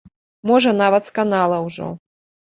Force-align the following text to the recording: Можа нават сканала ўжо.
Можа 0.51 0.71
нават 0.79 1.03
сканала 1.11 1.61
ўжо. 1.69 1.93